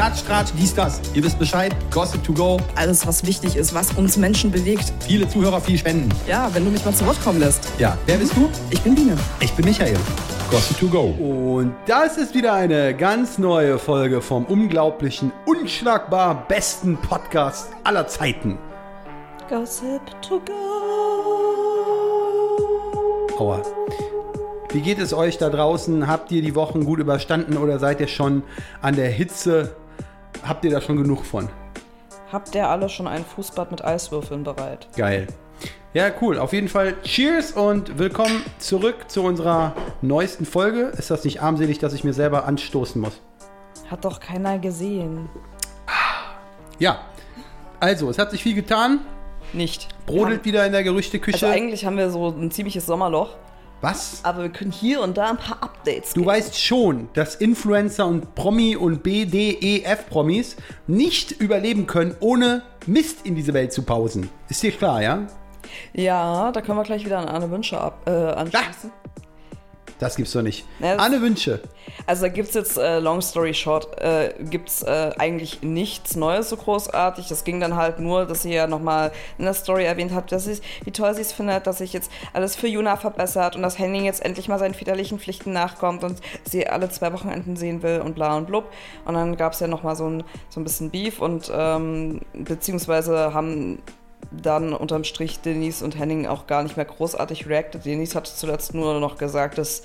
[0.00, 0.98] Klatsch, Tratsch, dies, das.
[1.12, 1.76] Ihr wisst Bescheid.
[1.90, 2.58] Gossip to go.
[2.74, 4.94] Alles, was wichtig ist, was uns Menschen bewegt.
[5.00, 6.08] Viele Zuhörer, viel Spenden.
[6.26, 7.68] Ja, wenn du mich mal zu Wort kommen lässt.
[7.78, 8.48] Ja, wer bist du?
[8.70, 9.14] Ich bin Biene.
[9.40, 9.98] Ich bin Michael.
[10.50, 11.02] Gossip to go.
[11.02, 18.56] Und das ist wieder eine ganz neue Folge vom unglaublichen, unschlagbar besten Podcast aller Zeiten.
[19.50, 20.54] Gossip to go.
[23.38, 23.60] Aua.
[24.72, 26.06] Wie geht es euch da draußen?
[26.06, 28.44] Habt ihr die Wochen gut überstanden oder seid ihr schon
[28.80, 29.76] an der Hitze?
[30.46, 31.48] Habt ihr da schon genug von?
[32.32, 34.88] Habt ihr alle schon ein Fußbad mit Eiswürfeln bereit?
[34.96, 35.26] Geil.
[35.92, 36.38] Ja, cool.
[36.38, 40.92] Auf jeden Fall Cheers und willkommen zurück zu unserer neuesten Folge.
[40.96, 43.20] Ist das nicht armselig, dass ich mir selber anstoßen muss?
[43.90, 45.28] Hat doch keiner gesehen.
[46.78, 47.00] Ja.
[47.80, 49.00] Also, es hat sich viel getan.
[49.52, 49.88] Nicht.
[50.06, 51.46] Brodelt wieder in der Gerüchteküche.
[51.46, 53.36] Also eigentlich haben wir so ein ziemliches Sommerloch,
[53.80, 54.20] Was?
[54.24, 58.34] aber wir können hier und da ein paar Updates Du weißt schon, dass Influencer und
[58.34, 64.28] Promi und BDEF-Promis nicht überleben können, ohne Mist in diese Welt zu pausen.
[64.48, 65.26] Ist dir klar, ja?
[65.92, 68.90] Ja, da können wir gleich wieder an Arne Wünsche ab, äh, anschließen.
[70.00, 70.64] Das gibt's doch nicht.
[70.80, 71.60] Ja, Anne Wünsche.
[72.06, 76.16] Also da gibt es jetzt, äh, long story short, äh, gibt es äh, eigentlich nichts
[76.16, 77.28] Neues so großartig.
[77.28, 80.46] Das ging dann halt nur, dass sie ja nochmal in der Story erwähnt hat, dass
[80.46, 83.78] sie, wie toll sie es findet, dass sich jetzt alles für Juna verbessert und dass
[83.78, 88.00] Henning jetzt endlich mal seinen väterlichen Pflichten nachkommt und sie alle zwei Wochenenden sehen will
[88.00, 88.72] und bla und blub.
[89.04, 93.34] Und dann gab es ja nochmal so ein, so ein bisschen Beef und ähm, beziehungsweise
[93.34, 93.82] haben
[94.30, 97.84] dann unterm Strich Denise und Henning auch gar nicht mehr großartig reacted.
[97.84, 99.82] Denise hat zuletzt nur noch gesagt, dass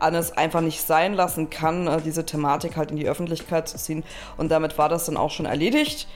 [0.00, 3.78] Anne es einfach nicht sein lassen kann, äh, diese Thematik halt in die Öffentlichkeit zu
[3.78, 4.04] ziehen.
[4.36, 6.08] Und damit war das dann auch schon erledigt.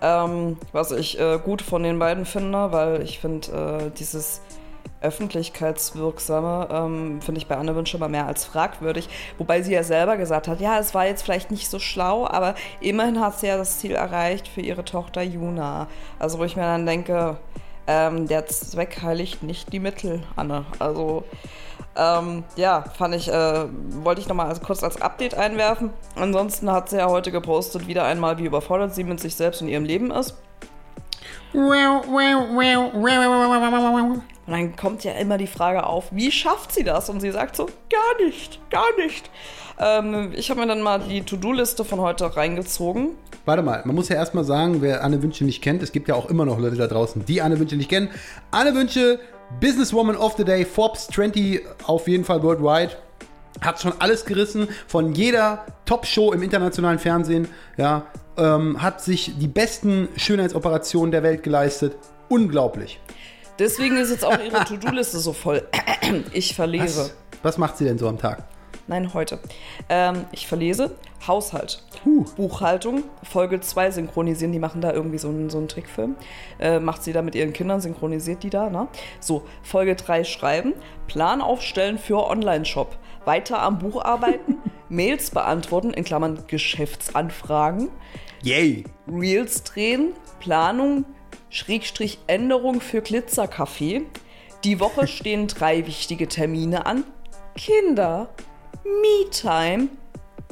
[0.00, 4.40] Ähm, was ich äh, gut von den beiden finde, weil ich finde, äh, dieses
[5.00, 9.08] Öffentlichkeitswirksame ähm, finde ich bei Anne Wünsche immer mehr als fragwürdig.
[9.38, 12.54] Wobei sie ja selber gesagt hat, ja, es war jetzt vielleicht nicht so schlau, aber
[12.80, 15.88] immerhin hat sie ja das Ziel erreicht für ihre Tochter Juna.
[16.18, 17.38] Also wo ich mir dann denke,
[17.86, 20.66] ähm, der Zweck heiligt nicht die Mittel, Anne.
[20.78, 21.24] Also
[21.96, 23.64] ähm, ja, fand ich, äh,
[24.04, 25.90] wollte ich nochmal also kurz als Update einwerfen.
[26.14, 29.68] Ansonsten hat sie ja heute gepostet, wieder einmal, wie überfordert sie mit sich selbst und
[29.68, 30.36] ihrem Leben ist.
[34.48, 37.10] Und dann kommt ja immer die Frage auf, wie schafft sie das?
[37.10, 39.28] Und sie sagt so, gar nicht, gar nicht.
[39.78, 43.10] Ähm, ich habe mir dann mal die To-Do-Liste von heute reingezogen.
[43.44, 46.14] Warte mal, man muss ja erstmal sagen, wer Anne Wünsche nicht kennt, es gibt ja
[46.14, 48.08] auch immer noch Leute da draußen, die Anne Wünsche nicht kennen.
[48.50, 49.20] Anne Wünsche,
[49.60, 52.92] Businesswoman of the Day, Forbes 20 auf jeden Fall worldwide.
[53.60, 57.48] Hat schon alles gerissen von jeder Top-Show im internationalen Fernsehen.
[57.76, 58.06] Ja,
[58.38, 61.96] ähm, hat sich die besten Schönheitsoperationen der Welt geleistet.
[62.30, 62.98] Unglaublich.
[63.58, 65.66] Deswegen ist jetzt auch ihre To-Do-Liste so voll.
[66.32, 67.00] Ich verlese.
[67.00, 68.44] Was, was macht sie denn so am Tag?
[68.86, 69.38] Nein, heute.
[69.90, 70.96] Ähm, ich verlese
[71.26, 71.82] Haushalt.
[72.04, 72.24] Huh.
[72.36, 76.16] Buchhaltung, Folge 2 synchronisieren, die machen da irgendwie so einen, so einen Trickfilm.
[76.58, 78.88] Äh, macht sie da mit ihren Kindern, synchronisiert die da, ne?
[79.20, 80.72] So, Folge 3 schreiben,
[81.06, 84.56] Plan aufstellen für Online-Shop, weiter am Buch arbeiten,
[84.88, 87.90] Mails beantworten, in Klammern Geschäftsanfragen,
[88.42, 88.84] Yay.
[89.06, 91.04] Reels drehen, Planung,
[91.50, 94.02] Schrägstrich Änderung für Glitzerkaffee.
[94.64, 97.04] Die Woche stehen drei wichtige Termine an.
[97.56, 98.28] Kinder,
[98.84, 99.88] Me-Time,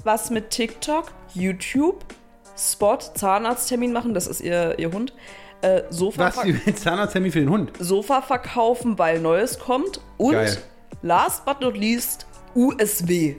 [0.04, 2.04] was mit TikTok, YouTube,
[2.56, 5.12] Spot, Zahnarzttermin machen, das ist ihr, ihr Hund.
[5.62, 7.72] Äh, Sofa, Was, Zahnarzttermin für den Hund?
[7.78, 10.00] Sofa verkaufen, weil Neues kommt.
[10.16, 10.56] Und Geil.
[11.02, 13.36] last but not least, USW.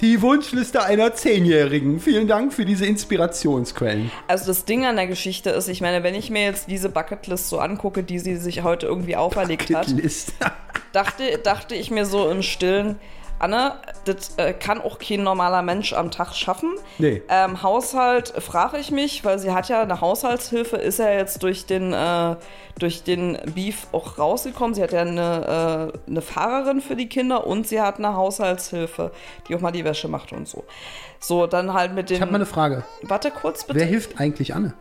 [0.00, 2.00] Die Wunschliste einer Zehnjährigen.
[2.00, 4.10] Vielen Dank für diese Inspirationsquellen.
[4.26, 7.48] Also das Ding an der Geschichte ist, ich meine, wenn ich mir jetzt diese Bucketlist
[7.48, 10.32] so angucke, die sie sich heute irgendwie auferlegt hat, List.
[10.92, 12.96] dachte, dachte ich mir so im Stillen,
[13.44, 13.74] Anne,
[14.06, 16.76] das äh, kann auch kein normaler Mensch am Tag schaffen.
[16.96, 17.20] Nee.
[17.28, 21.66] Ähm, Haushalt frage ich mich, weil sie hat ja eine Haushaltshilfe, ist ja jetzt durch
[21.66, 22.36] den, äh,
[22.78, 24.74] durch den Beef auch rausgekommen.
[24.74, 29.10] Sie hat ja eine, äh, eine Fahrerin für die Kinder und sie hat eine Haushaltshilfe,
[29.46, 30.64] die auch mal die Wäsche macht und so.
[31.20, 32.16] So, dann halt mit den.
[32.16, 32.84] Ich habe mal eine Frage.
[33.02, 33.78] Warte kurz bitte.
[33.78, 34.72] Wer hilft eigentlich Anne?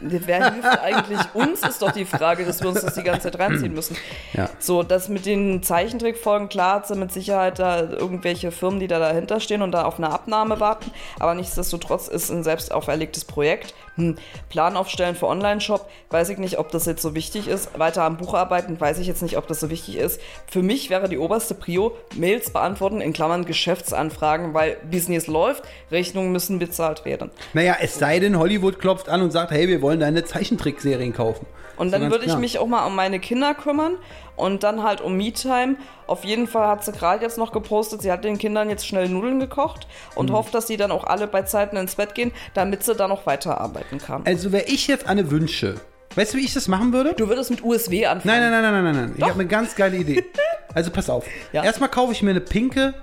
[0.00, 3.38] Wer hilft eigentlich uns, ist doch die Frage, dass wir uns das die ganze Zeit
[3.38, 3.96] reinziehen müssen.
[4.32, 4.50] Ja.
[4.58, 9.40] So, das mit den Zeichentrickfolgen, klar sie mit Sicherheit da irgendwelche Firmen, die da dahinter
[9.40, 10.90] stehen und da auf eine Abnahme warten.
[11.20, 13.74] Aber nichtsdestotrotz ist ein selbst auferlegtes Projekt.
[13.96, 14.16] Hm,
[14.48, 17.78] Plan aufstellen für Online-Shop, weiß ich nicht, ob das jetzt so wichtig ist.
[17.78, 20.20] Weiter am Buch arbeiten, weiß ich jetzt nicht, ob das so wichtig ist.
[20.46, 26.32] Für mich wäre die oberste Prio Mails beantworten, in Klammern Geschäftsanfragen, weil Business läuft, Rechnungen
[26.32, 27.30] müssen bezahlt werden.
[27.52, 31.46] Naja, es sei denn, Hollywood klopft an und sagt, hey, wir wollen deine Zeichentrickserien kaufen.
[31.76, 32.38] Und dann würde ich klar.
[32.38, 33.96] mich auch mal um meine Kinder kümmern
[34.36, 35.76] und dann halt um Me-Time.
[36.06, 39.08] Auf jeden Fall hat sie gerade jetzt noch gepostet, sie hat den Kindern jetzt schnell
[39.08, 40.34] Nudeln gekocht und Mhm.
[40.34, 43.26] hofft, dass sie dann auch alle bei Zeiten ins Bett gehen, damit sie dann noch
[43.26, 44.22] weiterarbeiten kann.
[44.26, 45.76] Also, wäre ich jetzt Anne Wünsche,
[46.16, 47.14] weißt du, wie ich das machen würde?
[47.14, 48.40] Du würdest mit USW anfangen.
[48.40, 49.12] Nein, nein, nein, nein, nein, nein.
[49.14, 49.28] Ich Doch.
[49.30, 50.24] habe eine ganz geile Idee.
[50.76, 51.24] Also, pass auf.
[51.52, 51.62] Ja.
[51.62, 52.94] Erstmal kaufe ich mir eine pinke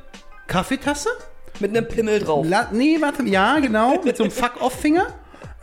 [0.48, 1.08] Kaffeetasse.
[1.62, 2.46] Mit einem Pimmel drauf.
[2.50, 5.08] La nee, warte, ja, genau, mit so einem Fuck-Off-Finger.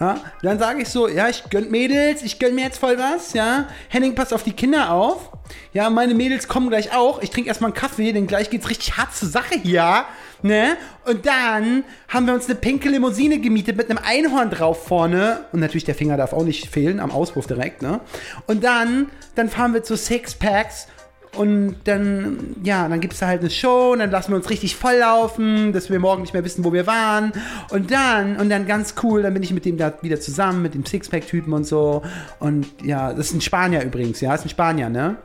[0.01, 3.33] Ja, dann sage ich so, ja, ich gönn Mädels, ich gönn mir jetzt voll was,
[3.33, 3.67] ja.
[3.89, 5.33] Henning, pass auf die Kinder auf.
[5.73, 7.21] Ja, meine Mädels kommen gleich auch.
[7.21, 10.05] Ich trinke erstmal einen Kaffee, denn gleich geht's richtig hart zur Sache hier,
[10.43, 10.77] ne?
[11.05, 15.47] Und dann haben wir uns eine pinke Limousine gemietet mit einem Einhorn drauf vorne.
[15.53, 18.01] Und natürlich der Finger darf auch nicht fehlen, am Auspuff direkt, ne?
[18.47, 20.87] Und dann, dann fahren wir zu Sixpacks
[21.37, 24.51] und dann, ja, dann gibt es da halt eine Show und dann lassen wir uns
[24.51, 27.33] richtig volllaufen, dass wir morgen nicht mehr wissen, wo wir waren.
[27.71, 30.75] Und dann, und dann ganz cool, dann bin ich mit dem da wieder zusammen, mit
[30.75, 32.03] dem Sixpack-Typen und so.
[32.41, 35.17] Und ja, das ist ein Spanier übrigens, ja, ist ein Spanier, ne?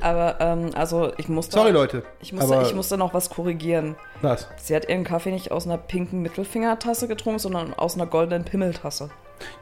[0.00, 1.52] Aber, ähm, also, ich musste.
[1.52, 2.02] Sorry, Leute.
[2.20, 3.96] Ich musste, ich musste noch was korrigieren.
[4.22, 4.46] was?
[4.56, 9.10] Sie hat ihren Kaffee nicht aus einer pinken Mittelfingertasse getrunken, sondern aus einer goldenen Pimmeltasse.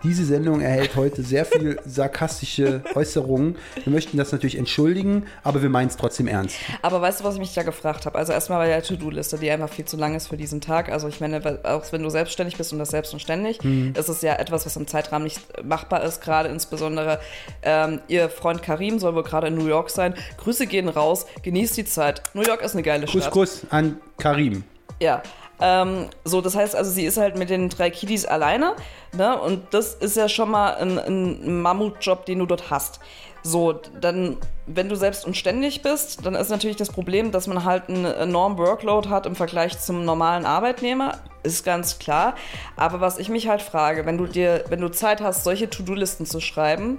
[0.03, 3.57] Diese Sendung erhält heute sehr viel sarkastische Äußerungen.
[3.85, 6.57] Wir möchten das natürlich entschuldigen, aber wir meinen es trotzdem ernst.
[6.83, 8.19] Aber weißt du, was ich mich da gefragt habe?
[8.19, 10.91] Also erstmal bei der To-Do-Liste, die einfach viel zu lang ist für diesen Tag.
[10.91, 13.93] Also ich meine, auch wenn du selbstständig bist und das selbst und ständig, Mhm.
[13.99, 16.21] ist es ja etwas, was im Zeitrahmen nicht machbar ist.
[16.23, 17.21] Gerade insbesondere
[17.63, 20.15] ähm, ihr Freund Karim soll wohl gerade in New York sein.
[20.39, 22.23] Grüße gehen raus, genießt die Zeit.
[22.35, 23.33] New York ist eine geile Kuss, Stadt.
[23.33, 24.65] Kuss an Karim.
[25.01, 25.23] Ja.
[25.61, 28.75] Ähm, so, das heißt also, sie ist halt mit den drei Kiddies alleine,
[29.13, 29.39] ne?
[29.41, 33.01] Und das ist ja schon mal ein, ein Mammutjob, den du dort hast.
[33.43, 37.65] So, dann, wenn du selbst und ständig bist, dann ist natürlich das Problem, dass man
[37.65, 41.19] halt einen enormen Workload hat im Vergleich zum normalen Arbeitnehmer.
[41.45, 42.35] Ist ganz klar.
[42.77, 46.27] Aber was ich mich halt frage, wenn du dir, wenn du Zeit hast, solche To-Do-Listen
[46.27, 46.99] zu schreiben,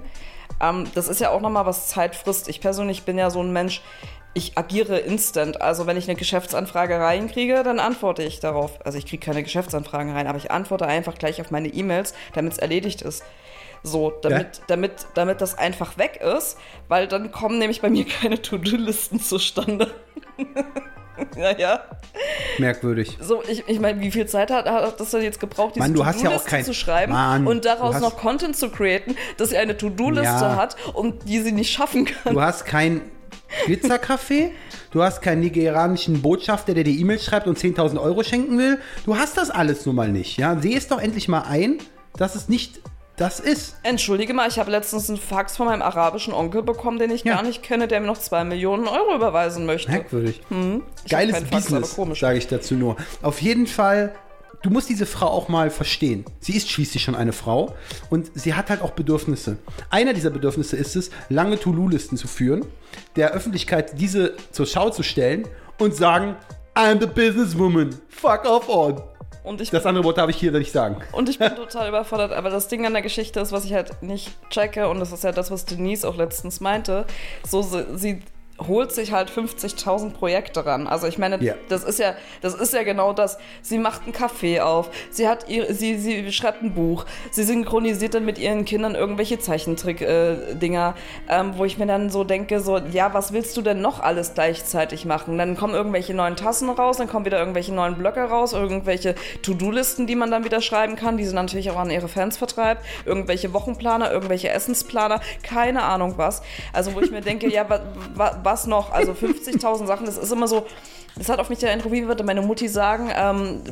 [0.60, 2.18] ähm, das ist ja auch nochmal was Zeit.
[2.46, 3.82] Ich persönlich bin ja so ein Mensch,
[4.34, 5.60] ich agiere instant.
[5.60, 8.84] Also wenn ich eine Geschäftsanfrage reinkriege, dann antworte ich darauf.
[8.84, 12.52] Also ich kriege keine Geschäftsanfragen rein, aber ich antworte einfach gleich auf meine E-Mails, damit
[12.52, 13.24] es erledigt ist.
[13.82, 18.40] So, damit, damit, damit das einfach weg ist, weil dann kommen nämlich bei mir keine
[18.42, 19.90] To-Do-Listen zustande.
[21.36, 21.80] naja.
[22.58, 23.16] Merkwürdig.
[23.20, 25.92] So, ich, ich meine, wie viel Zeit hat, hat das denn jetzt gebraucht, diese ja
[26.12, 29.76] To-Do-Liste kein- zu schreiben Mann, und daraus hast- noch Content zu createn, dass sie eine
[29.76, 30.56] To-Do-Liste Ja.
[30.56, 32.34] hat und die sie nicht schaffen kann.
[32.34, 33.00] Du hast kein
[33.66, 34.52] Glitzerkaffee,
[34.90, 38.78] du hast keinen nigerianischen Botschafter, der dir E-Mails schreibt und 10.000 Euro schenken will.
[39.04, 40.38] Du hast das alles nun mal nicht.
[40.38, 40.58] Ja?
[40.60, 41.78] Seh es doch endlich mal ein,
[42.16, 42.80] dass es nicht
[43.16, 43.76] das ist.
[43.82, 47.34] Entschuldige mal, ich habe letztens einen Fax von meinem arabischen Onkel bekommen, den ich Ja.
[47.34, 49.90] gar nicht kenne, der mir noch zwei Millionen Euro überweisen möchte.
[49.90, 50.40] Merkwürdig.
[50.50, 52.20] Hab Geiles Fax, Business, komisch.
[52.20, 52.96] sage ich dazu nur.
[53.20, 54.14] Auf jeden Fall,
[54.62, 56.24] du musst diese Frau auch mal verstehen.
[56.40, 57.74] Sie ist schließlich schon eine Frau
[58.10, 59.56] und sie hat halt auch Bedürfnisse.
[59.90, 62.66] Einer dieser Bedürfnisse ist es, lange To-Do-Listen zu führen,
[63.16, 65.46] der Öffentlichkeit diese zur Schau zu stellen
[65.78, 66.36] und sagen,
[66.74, 67.90] I'm the businesswoman.
[68.08, 69.00] Fuck off on.
[69.42, 70.98] Und ich, Das andere Wort darf ich hier nicht sagen.
[71.12, 72.32] und ich bin total überfordert.
[72.32, 75.24] Aber das Ding an der Geschichte ist, was ich halt nicht checke, und das ist
[75.24, 77.06] ja das, was Denise auch letztens meinte,
[77.48, 78.22] so sie, sie
[78.66, 80.86] holt sich halt 50.000 Projekte ran.
[80.86, 81.54] Also ich meine, Ja.
[81.68, 83.38] das ist ja, das ist ja genau das.
[83.62, 88.14] Sie macht einen Kaffee auf, sie hat ihr, sie, sie schreibt ein Buch, sie synchronisiert
[88.14, 90.94] dann mit ihren Kindern irgendwelche Zeichentrick-Dinger,
[91.28, 94.34] ähm, wo ich mir dann so denke, so, ja, was willst du denn noch alles
[94.34, 95.38] gleichzeitig machen?
[95.38, 100.06] Dann kommen irgendwelche neuen Tassen raus, dann kommen wieder irgendwelche neuen Blöcke raus, irgendwelche To-Do-Listen,
[100.06, 103.52] die man dann wieder schreiben kann, die sie natürlich auch an ihre Fans vertreibt, irgendwelche
[103.52, 106.42] Wochenplaner, irgendwelche Essensplaner, keine Ahnung was.
[106.72, 107.80] Also wo ich mir denke, ja, wa,
[108.14, 108.92] wa, was noch?
[108.92, 110.66] Also 50.000 Sachen, das ist immer so,
[111.16, 113.62] das hat auf mich der Eindruck, wie würde meine Mutti sagen, ähm,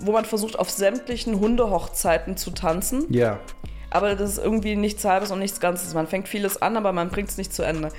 [0.00, 3.06] wo man versucht, auf sämtlichen Hundehochzeiten zu tanzen.
[3.10, 3.38] Ja.
[3.90, 5.94] Aber das ist irgendwie nichts Halbes und nichts Ganzes.
[5.94, 7.90] Man fängt vieles an, aber man bringt es nicht zu Ende.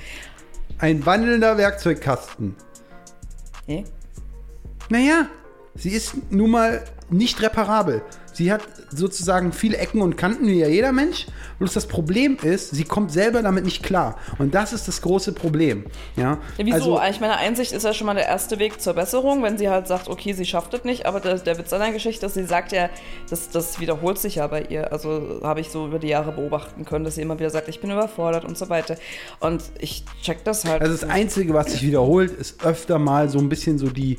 [0.77, 2.55] Ein wandelnder Werkzeugkasten.
[3.65, 3.85] Nee?
[4.89, 5.27] Naja,
[5.73, 8.01] sie ist nun mal nicht reparabel.
[8.35, 11.27] Sie hat sozusagen viele Ecken und Kanten, wie ja jeder Mensch.
[11.59, 14.17] Bloß das Problem ist, sie kommt selber damit nicht klar.
[14.37, 15.85] Und das ist das große Problem.
[16.15, 16.97] Ja, Ja, wieso?
[16.97, 19.69] Also, ich meine, Einsicht ist ja schon mal der erste Weg zur Besserung, wenn sie
[19.69, 22.33] halt sagt, okay, sie schafft es nicht, aber der, der Witz an der Geschichte ist,
[22.33, 22.89] sie sagt ja,
[23.29, 24.91] das, das wiederholt sich ja bei ihr.
[24.91, 27.79] Also habe ich so über die Jahre beobachten können, dass sie immer wieder sagt, ich
[27.79, 28.97] bin überfordert und so weiter.
[29.39, 30.81] Und ich check das halt.
[30.81, 34.17] also das Einzige, was sich wiederholt, ist öfter mal so ein bisschen so die,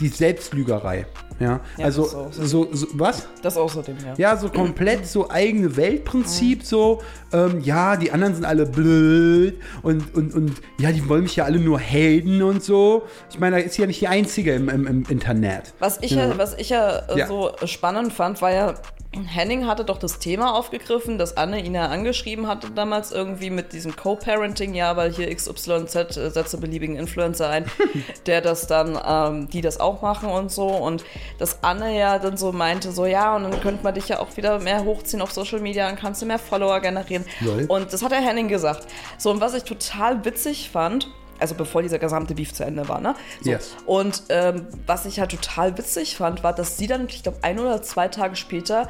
[0.00, 1.06] die Selbstlügerei.
[1.40, 2.28] Ja, Ja, also so.
[2.30, 3.26] so, so, was?
[3.42, 4.14] Das außerdem, ja.
[4.16, 7.00] Ja, so komplett so eigene Weltprinzip, so,
[7.32, 11.44] ähm, ja, die anderen sind alle blöd und, und, und ja, die wollen mich ja
[11.44, 13.02] alle nur Helden und so.
[13.30, 15.74] Ich meine, da ist ja nicht die Einzige im, im, im Internet.
[15.80, 17.26] Was ich ja, was ich ja, äh, Ja.
[17.26, 18.74] so spannend fand, war ja,
[19.12, 23.72] Henning hatte doch das Thema aufgegriffen, dass Anne ihn ja angeschrieben hatte damals irgendwie mit
[23.72, 27.66] diesem Co-Parenting, ja, weil hier XYZ äh, setze beliebigen Influencer ein,
[28.26, 30.66] der das dann, ähm, die das auch machen und so.
[30.68, 31.04] Und
[31.38, 34.36] dass Anne ja dann so meinte, so ja, und dann könnte man dich ja auch
[34.36, 37.24] wieder mehr hochziehen auf Social Media, dann kannst du mehr Follower generieren.
[37.40, 37.66] Lol.
[37.68, 38.86] Und das hat der Henning gesagt.
[39.18, 41.08] So, und was ich total witzig fand,
[41.42, 43.14] also bevor dieser gesamte Beef zu Ende war, ne?
[43.42, 43.50] So.
[43.50, 43.76] Yes.
[43.84, 47.58] Und ähm, was ich halt total witzig fand, war, dass sie dann, ich glaube, ein
[47.58, 48.88] oder zwei Tage später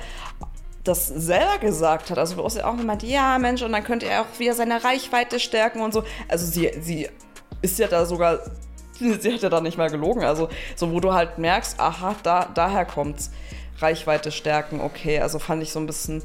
[0.85, 2.18] das selber gesagt hat.
[2.18, 5.40] Also wo sie auch gemeint, ja Mensch, und dann könnte er auch wieder seine Reichweite
[5.40, 6.04] stärken und so.
[6.28, 7.09] Also sie, sie
[7.62, 8.40] ist ja da sogar,
[8.99, 10.25] sie hat ja da nicht mal gelogen.
[10.25, 13.30] Also so, wo du halt merkst, aha, da, daher kommt's.
[13.78, 15.21] Reichweite stärken, okay.
[15.21, 16.23] Also fand ich so ein bisschen,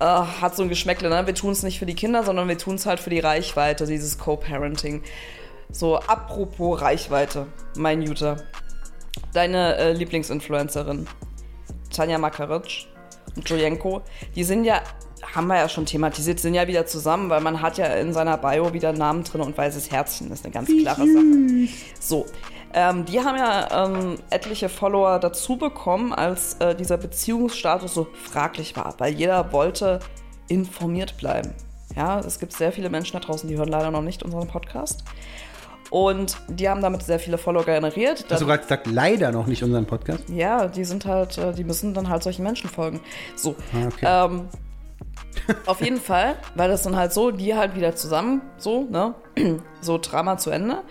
[0.00, 1.26] äh, hat so ein Geschmäckle, ne?
[1.26, 3.86] Wir tun es nicht für die Kinder, sondern wir tun es halt für die Reichweite,
[3.86, 5.02] dieses Co-Parenting.
[5.70, 8.36] So, apropos Reichweite, mein Jutta.
[9.32, 11.06] Deine äh, Lieblingsinfluencerin,
[11.94, 12.86] Tanja Makaric
[13.36, 14.02] und Jojenko,
[14.36, 14.82] die sind ja,
[15.34, 18.38] haben wir ja schon thematisiert, sind ja wieder zusammen, weil man hat ja in seiner
[18.38, 20.28] Bio wieder einen Namen drin und weißes Herzchen.
[20.28, 21.68] Das ist eine ganz klare Sache.
[22.00, 22.26] So.
[22.76, 28.76] Ähm, die haben ja ähm, etliche Follower dazu bekommen, als äh, dieser Beziehungsstatus so fraglich
[28.76, 30.00] war, weil jeder wollte
[30.48, 31.54] informiert bleiben.
[31.94, 35.04] Ja, es gibt sehr viele Menschen da draußen, die hören leider noch nicht unseren Podcast.
[35.94, 38.24] Und die haben damit sehr viele Follower generiert.
[38.28, 40.28] Hast du gerade gesagt, leider noch nicht unseren Podcast?
[40.28, 43.00] Ja, die sind halt, äh, die müssen dann halt solchen Menschen folgen.
[43.36, 43.54] So.
[43.72, 44.04] Ah, okay.
[44.04, 44.48] Ähm,
[45.66, 49.14] auf jeden Fall, weil das dann halt so, die halt wieder zusammen, so, ne?
[49.82, 50.82] So Drama zu Ende.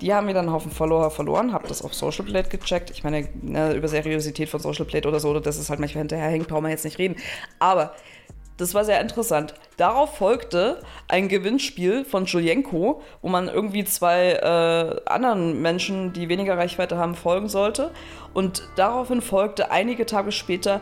[0.00, 2.90] Die haben wieder einen Haufen Follower verloren, hab das auf Social Plate gecheckt.
[2.90, 6.46] Ich meine, ne, über Seriosität von Social Plate oder so, das ist halt manchmal hinterherhängt,
[6.46, 7.16] brauchen wir jetzt nicht reden.
[7.58, 7.92] Aber
[8.56, 9.54] das war sehr interessant.
[9.76, 16.56] Darauf folgte ein Gewinnspiel von Julienko, wo man irgendwie zwei äh, anderen Menschen, die weniger
[16.56, 17.90] Reichweite haben, folgen sollte.
[18.32, 20.80] Und daraufhin folgte einige Tage später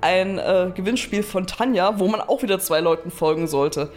[0.00, 3.90] ein äh, Gewinnspiel von Tanja, wo man auch wieder zwei Leuten folgen sollte.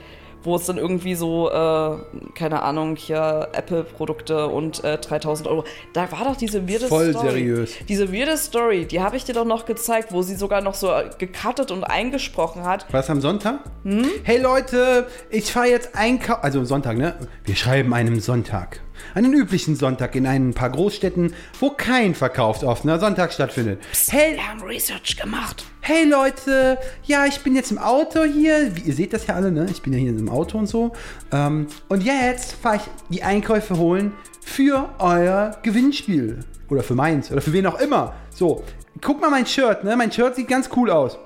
[0.45, 1.97] Wo es dann irgendwie so, äh,
[2.35, 5.63] keine Ahnung, hier Apple-Produkte und äh, 3000 Euro.
[5.93, 7.29] Da war doch diese weirde Voll Story.
[7.29, 7.71] seriös.
[7.89, 10.91] Diese weirde Story, die habe ich dir doch noch gezeigt, wo sie sogar noch so
[11.17, 12.85] gecuttet und eingesprochen hat.
[12.91, 13.59] Was am Sonntag?
[13.83, 14.05] Hm?
[14.23, 16.43] Hey Leute, ich fahre jetzt einkaufen.
[16.43, 17.15] Also Sonntag, ne?
[17.43, 18.81] Wir schreiben einen Sonntag.
[19.13, 23.79] Einen üblichen Sonntag in ein paar Großstädten, wo kein verkaufsoffener Sonntag stattfindet.
[24.09, 25.65] Hey, Wir haben Research gemacht.
[25.81, 28.75] hey Leute, ja, ich bin jetzt im Auto hier.
[28.75, 29.67] Wie, ihr seht das ja alle, ne?
[29.71, 30.91] Ich bin ja hier im Auto und so.
[31.31, 36.39] Ähm, und jetzt fahre ich die Einkäufe holen für euer Gewinnspiel.
[36.69, 37.31] Oder für meins.
[37.31, 38.13] Oder für wen auch immer.
[38.31, 38.63] So,
[39.01, 39.95] guck mal mein Shirt, ne?
[39.95, 41.17] Mein Shirt sieht ganz cool aus.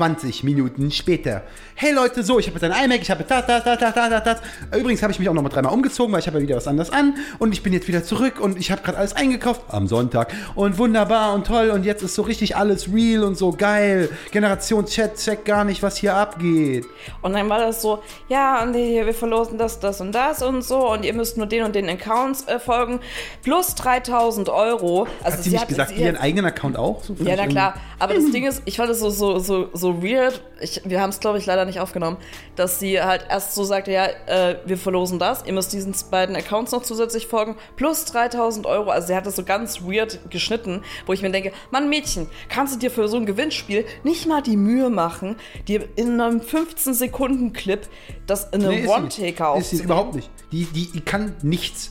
[0.00, 1.42] 20 Minuten später.
[1.74, 4.24] Hey Leute, so, ich habe jetzt ein iMac, ich habe das, das, das, das, das,
[4.24, 4.40] das.
[4.78, 6.66] Übrigens habe ich mich auch noch mal dreimal umgezogen, weil ich habe ja wieder was
[6.68, 7.14] anderes an.
[7.38, 10.32] Und ich bin jetzt wieder zurück und ich habe gerade alles eingekauft am Sonntag.
[10.54, 11.70] Und wunderbar und toll.
[11.70, 14.10] Und jetzt ist so richtig alles real und so geil.
[14.32, 16.84] Generation Chat checkt gar nicht, was hier abgeht.
[17.22, 20.90] Und dann war das so, ja, und wir verlosen das, das und das und so
[20.92, 23.00] und ihr müsst nur den und den Accounts äh, folgen.
[23.42, 25.06] Plus 3000 Euro.
[25.22, 27.02] Also Hat sie nicht gesagt, sie ihren hat- eigenen Account auch?
[27.02, 27.74] So Ja, na klar.
[27.98, 30.42] Aber das Ding ist, ich fand es so, so, so, so weird.
[30.60, 32.16] Ich, wir haben es, glaube ich, leider nicht aufgenommen,
[32.54, 35.44] dass sie halt erst so sagte, ja, äh, wir verlosen das.
[35.46, 37.56] Ihr müsst diesen beiden Accounts noch zusätzlich folgen.
[37.76, 38.90] Plus 3000 Euro.
[38.90, 42.74] Also sie hat das so ganz weird geschnitten, wo ich mir denke, Mann, Mädchen, kannst
[42.74, 45.36] du dir für so ein Gewinnspiel nicht mal die Mühe machen,
[45.68, 47.86] dir in einem 15-Sekunden-Clip
[48.26, 49.60] das in Nee, einem sie One-Taker nicht.
[49.62, 49.84] Ist sie aufzunehmen?
[49.84, 50.30] überhaupt nicht.
[50.52, 51.90] Die, die, die kann nichts.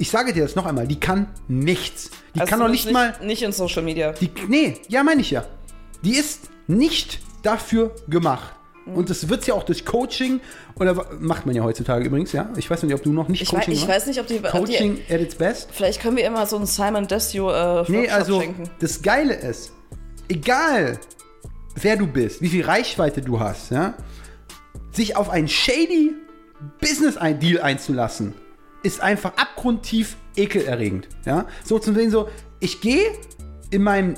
[0.00, 2.10] Ich sage dir das noch einmal, die kann nichts.
[2.34, 3.14] Die Also kann noch zumindest nicht mal.
[3.26, 4.12] Nicht in Social Media.
[4.12, 5.44] Die, nee, ja, meine ich ja.
[6.04, 8.54] Die ist nicht dafür gemacht.
[8.86, 10.40] Und das wird ja auch durch Coaching,
[10.76, 12.48] oder macht man ja heutzutage übrigens, ja.
[12.56, 13.94] Ich weiß nicht, ob du noch nicht Ich, weiß, Coaching ich machst.
[13.96, 15.68] weiß nicht, ob die, ob die Coaching at its best.
[15.72, 17.52] Vielleicht können wir immer so einen Simon Desue
[17.88, 18.70] äh, Nee, also schenken.
[18.78, 19.72] das Geile ist,
[20.28, 20.98] egal
[21.74, 23.94] wer du bist, wie viel Reichweite du hast, ja,
[24.92, 26.14] sich auf einen shady
[26.80, 28.34] Business-Deal einzulassen,
[28.82, 31.08] ist einfach abgrundtief ekelerregend.
[31.26, 31.46] Ja?
[31.64, 32.28] So zum Sehen so,
[32.60, 33.02] ich gehe
[33.70, 34.14] in meinem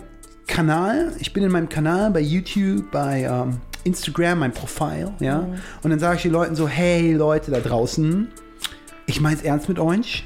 [0.51, 5.49] Kanal, ich bin in meinem Kanal bei YouTube, bei ähm, Instagram, mein Profil, ja,
[5.83, 8.29] und dann sage ich den Leuten so, hey Leute da draußen,
[9.07, 10.25] ich mein's ernst mit euch,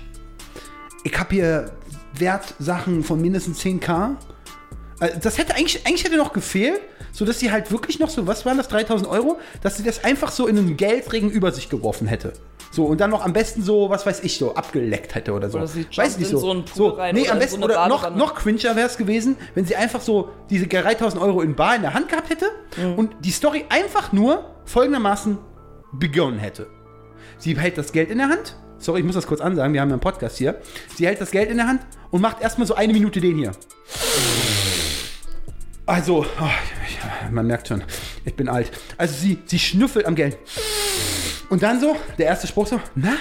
[1.04, 1.72] ich habe hier
[2.18, 4.16] Wertsachen von mindestens 10k.
[5.00, 6.80] Äh, Das hätte eigentlich, eigentlich hätte noch gefehlt,
[7.12, 10.04] so dass sie halt wirklich noch so, was waren das, 3000 Euro, dass sie das
[10.04, 12.32] einfach so in einen Geldregen über sich geworfen hätte.
[12.74, 15.58] So, und dann noch am besten so, was weiß ich, so abgeleckt hätte oder so.
[15.58, 18.14] Oder sie weiß nicht in so einen Pool rein nee, am besten, so oder noch,
[18.16, 21.82] noch cringer wäre es gewesen, wenn sie einfach so diese 3000 Euro in Bar in
[21.82, 22.94] der Hand gehabt hätte Mhm.
[22.96, 25.38] und die Story einfach nur folgendermaßen
[25.92, 26.66] begonnen hätte.
[27.38, 28.56] Sie hält das Geld in der Hand.
[28.78, 30.60] Sorry, ich muss das kurz ansagen, wir haben ja einen Podcast hier.
[30.96, 33.52] Sie hält das Geld in der Hand und macht erstmal so eine Minute den hier.
[35.86, 37.84] Also, oh, man merkt schon,
[38.24, 38.70] ich bin alt.
[38.96, 40.38] Also sie, sie schnüffelt am Geld.
[41.54, 43.14] Und dann so, der erste Spruch so, na,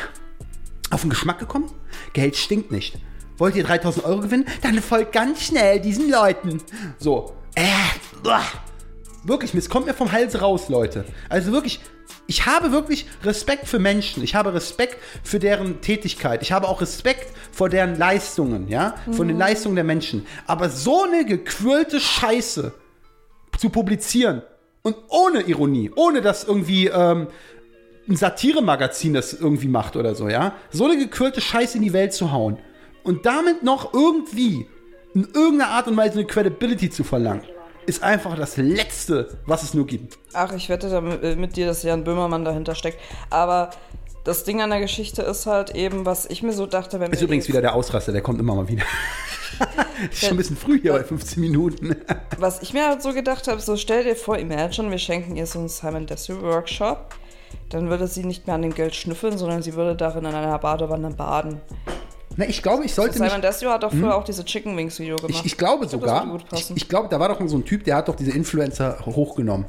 [0.90, 1.70] auf den Geschmack gekommen?
[2.14, 2.96] Geld stinkt nicht.
[3.38, 4.46] Wollt ihr 3000 Euro gewinnen?
[4.64, 6.60] Dann folgt ganz schnell diesen Leuten.
[6.98, 7.68] So, äh,
[8.26, 8.42] uah.
[9.24, 11.06] Wirklich, es kommt mir vom Hals raus, Leute.
[11.30, 11.80] Also wirklich,
[12.26, 14.24] ich habe wirklich Respekt für Menschen.
[14.24, 16.42] Ich habe Respekt für deren Tätigkeit.
[16.42, 18.96] Ich habe auch Respekt vor deren Leistungen, ja?
[19.12, 20.26] Von den Leistungen der Menschen.
[20.48, 22.74] Aber so eine gequirlte Scheiße
[23.60, 24.42] zu publizieren
[24.82, 27.28] und ohne Ironie, ohne dass irgendwie ähm,
[28.08, 30.54] ein Satiremagazin das irgendwie macht oder so, ja?
[30.72, 32.58] So eine gequirlte Scheiße in die Welt zu hauen
[33.04, 34.68] und damit noch irgendwie
[35.14, 37.44] in irgendeiner Art und Weise eine Credibility zu verlangen,
[37.86, 40.18] ist einfach das Letzte, was es nur gibt.
[40.34, 43.00] Ach, ich wette da mit, äh, mit dir, dass Jan Böhmermann dahinter steckt.
[43.30, 43.72] Aber
[44.24, 47.22] das Ding an der Geschichte ist halt eben, was ich mir so dachte, wenn Ist
[47.22, 48.84] übrigens wieder der Ausraster, der kommt immer mal wieder.
[50.12, 51.96] ist schon ein bisschen früh hier bei 15 Minuten.
[52.38, 55.46] Was ich mir halt so gedacht habe, so stell dir vor, imagine, wir schenken ihr
[55.46, 57.14] so einen Simon Desue Workshop.
[57.70, 60.60] Dann würde sie nicht mehr an dem Geld schnüffeln, sondern sie würde darin in einer
[60.60, 61.62] Badewanne baden.
[62.36, 65.00] Na, ich glaube, ich sollte mich Simon Desue hat doch früher auch diese Chicken Wings
[65.00, 65.34] Video gemacht.
[65.36, 67.84] Ich, ich glaube glaub, das sogar, ich, ich glaube, da war doch so ein Typ,
[67.84, 69.66] der hat doch diese Influencer hochgenommen.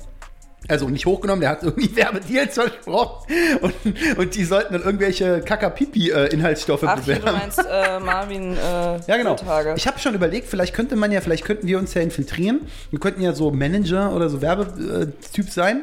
[0.66, 3.26] Also nicht hochgenommen, der hat irgendwie Werbedeals versprochen
[3.60, 3.74] und,
[4.18, 7.38] und die sollten dann irgendwelche Kakapipi-Inhaltsstoffe Ach, hier, du bewerben.
[7.38, 9.34] meinst äh, Marvin äh, Ja, genau.
[9.34, 9.74] Tage.
[9.76, 12.62] Ich habe schon überlegt, vielleicht könnte man ja, vielleicht könnten wir uns ja infiltrieren.
[12.88, 15.82] Wir könnten ja so Manager oder so Werbetyp sein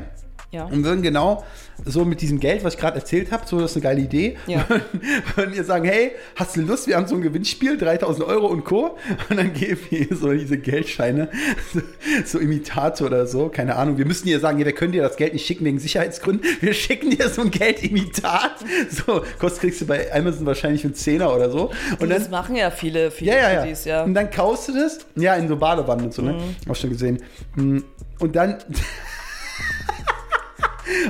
[0.52, 0.66] Ja.
[0.66, 1.46] und würden genau
[1.86, 4.38] so mit diesem Geld, was ich gerade erzählt habe, so das ist eine geile Idee.
[4.48, 4.66] Ja.
[5.36, 8.66] Würden ihr sagen, hey, hast du Lust, wir haben so ein Gewinnspiel, 3000 Euro und
[8.66, 8.98] Co.
[9.30, 11.30] Und dann geben wir so diese Geldscheine,
[11.74, 11.82] so,
[12.26, 13.98] so Imitator oder so, keine Ahnung.
[13.98, 16.46] Wir müssen ihr sagen, ja, wir können dir das Geld nicht schicken wegen Sicherheitsgründen.
[16.60, 18.52] Wir schicken dir so ein Geldimitat.
[18.90, 21.72] So, kostet kriegst du bei Amazon wahrscheinlich einen Zehner oder so.
[22.00, 23.62] Und das dann machen ja viele, viele ja, ja, ja.
[23.62, 24.04] Kiddies, ja.
[24.04, 26.34] Und dann kaufst du das, ja, in so Badewannen und so, ne?
[26.34, 26.72] Mhm.
[26.72, 27.22] Auch schon gesehen.
[27.56, 27.80] Mm,
[28.20, 28.58] Und dann.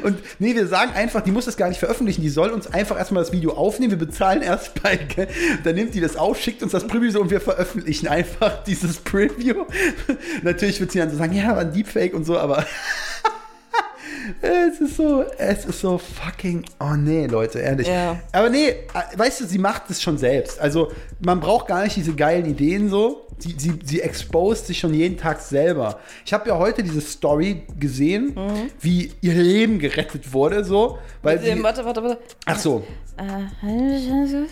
[0.03, 2.97] Und nee, wir sagen einfach, die muss das gar nicht veröffentlichen, die soll uns einfach
[2.97, 4.99] erstmal das Video aufnehmen, wir bezahlen erst bei,
[5.63, 8.97] dann nimmt die das auf, schickt uns das Preview so und wir veröffentlichen einfach dieses
[8.97, 9.65] Preview.
[10.43, 12.65] Natürlich wird sie dann so sagen, ja, war ein Deepfake und so, aber
[14.41, 17.87] es ist so, es ist so fucking, oh nee, Leute, ehrlich.
[17.87, 18.19] Ja.
[18.31, 18.73] Aber nee,
[19.15, 20.59] weißt du, sie macht es schon selbst.
[20.59, 23.27] Also man braucht gar nicht diese geilen Ideen so.
[23.39, 25.99] Sie, sie, sie exposed sich schon jeden Tag selber.
[26.25, 28.35] Ich habe ja heute diese Story gesehen,
[28.79, 30.99] wie ihr Leben gerettet wurde, so.
[31.23, 31.43] Weil Mhm.
[31.57, 32.19] Sie, warte, warte, warte.
[32.45, 32.83] ach so,
[33.17, 34.45] Äh,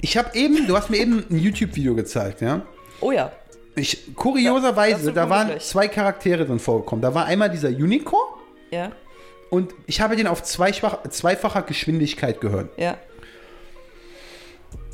[0.00, 2.62] ich habe eben, du hast mir eben ein YouTube-Video gezeigt, ja.
[3.00, 3.32] Oh ja.
[3.76, 7.02] Ich, kurioserweise, da waren zwei Charaktere drin vorgekommen.
[7.02, 8.23] Da war einmal dieser Unicorn
[8.70, 8.92] Ja,
[9.50, 12.70] und ich habe den auf zweifach, zweifacher Geschwindigkeit gehört.
[12.78, 12.96] ja.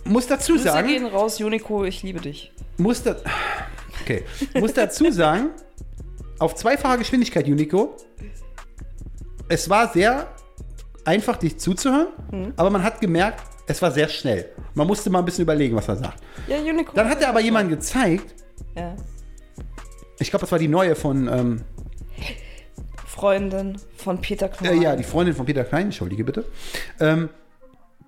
[0.04, 2.52] Muss dazu Grüße sagen, gehen raus, Unico, ich liebe dich.
[2.78, 3.16] muss, da,
[4.02, 4.24] okay.
[4.58, 5.50] muss dazu sagen,
[6.38, 7.96] auf zweifacher Geschwindigkeit, Unico,
[9.48, 10.26] es war sehr
[11.04, 12.52] einfach, dich zuzuhören, Mhm.
[12.56, 14.50] aber man hat gemerkt, es war sehr schnell.
[14.74, 16.22] Man musste mal ein bisschen überlegen, was er sagt.
[16.48, 16.92] Ja, Unico.
[16.94, 18.34] Dann hat er aber jemanden gezeigt,
[18.76, 18.96] Ja.
[20.18, 21.62] ich glaube, das war die neue von, ähm,
[23.20, 24.82] Freundin von Peter äh, Knoll.
[24.82, 26.44] ja, die Freundin von Peter Klein, entschuldige bitte.
[26.98, 27.28] Ähm,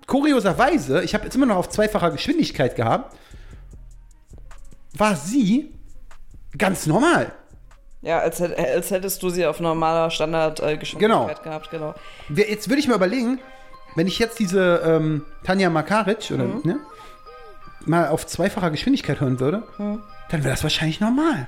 [0.07, 3.15] kurioserweise, ich habe jetzt immer noch auf zweifacher Geschwindigkeit gehabt,
[4.97, 5.71] war sie
[6.57, 7.31] ganz normal.
[8.01, 11.43] Ja, als, als hättest du sie auf normaler Standardgeschwindigkeit Genau.
[11.43, 11.93] gehabt, genau.
[12.35, 13.39] Jetzt würde ich mal überlegen,
[13.95, 16.79] wenn ich jetzt diese ähm, Tanja Makaric oder ne,
[17.85, 21.47] mal auf zweifacher Geschwindigkeit hören würde, dann wäre das wahrscheinlich normal.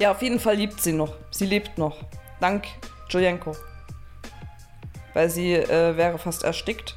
[0.00, 1.14] Ja, auf jeden Fall liebt sie noch.
[1.30, 1.96] Sie lebt noch.
[2.40, 2.64] Dank
[3.08, 3.56] Julienko.
[5.14, 6.96] Weil sie äh, wäre fast erstickt.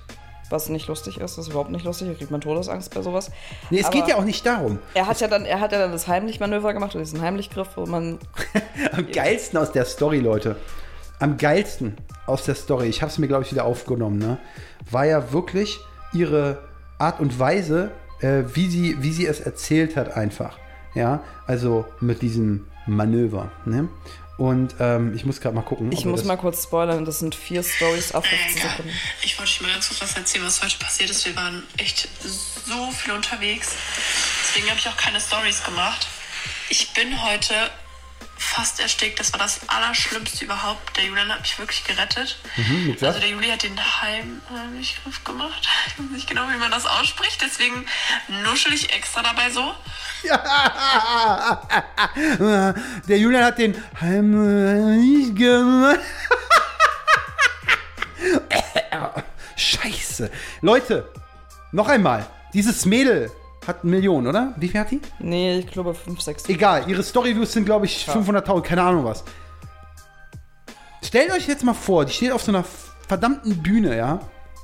[0.49, 2.09] Was nicht lustig ist, das ist überhaupt nicht lustig.
[2.09, 3.31] Da kriegt man Todesangst bei sowas.
[3.69, 4.79] Nee, es Aber geht ja auch nicht darum.
[4.93, 7.85] Er hat ja dann, er hat ja dann das Heimlich-Manöver gemacht, oder diesen Heimlichgriff, wo
[7.85, 8.19] man.
[8.91, 10.57] Am geilsten aus der Story, Leute.
[11.19, 14.39] Am geilsten aus der Story, ich habe es mir, glaube ich, wieder aufgenommen, ne,
[14.89, 15.79] war ja wirklich
[16.13, 16.57] ihre
[16.97, 20.57] Art und Weise, äh, wie, sie, wie sie es erzählt hat, einfach.
[20.95, 23.51] Ja, also mit diesem Manöver.
[23.65, 23.87] Ne?
[24.41, 25.91] Und ähm, ich muss gerade mal gucken.
[25.91, 28.69] Ich muss mal kurz spoilern, das sind vier Stories auf 15 Egal.
[28.71, 28.91] Sekunden.
[29.21, 31.23] Ich wollte euch mal ganz kurz was erzählen, was heute passiert ist.
[31.27, 32.07] Wir waren echt
[32.65, 33.75] so viel unterwegs.
[34.43, 36.07] Deswegen habe ich auch keine Stories gemacht.
[36.69, 37.53] Ich bin heute
[38.41, 39.19] fast erstickt.
[39.19, 40.97] Das war das Allerschlimmste überhaupt.
[40.97, 42.37] Der Julian hat mich wirklich gerettet.
[42.57, 45.67] Mhm, also der Juli hat den Heimdurchgriff gemacht.
[45.87, 47.41] Ich weiß nicht genau, wie man das ausspricht.
[47.41, 47.85] Deswegen
[48.43, 49.73] nuschel ich extra dabei so.
[53.07, 55.99] Der Julian hat den heimlich gemacht.
[59.55, 60.29] Scheiße.
[60.61, 61.09] Leute,
[61.71, 62.27] noch einmal.
[62.53, 63.31] Dieses Mädel
[63.67, 64.53] hat Millionen, oder?
[64.57, 65.01] Wie viel hat die?
[65.19, 66.49] Nee, ich glaube 5, 6.
[66.49, 69.23] Egal, ihre Storyviews sind, glaube ich, 500.000, keine Ahnung was.
[71.03, 72.63] Stellt euch jetzt mal vor, die steht auf so einer
[73.07, 74.19] verdammten Bühne, ja?